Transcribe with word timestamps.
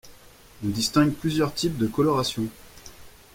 On 0.65 0.69
distingue 0.69 1.13
plusieurs 1.13 1.53
types 1.53 1.77
de 1.77 1.85
coloration. 1.85 2.47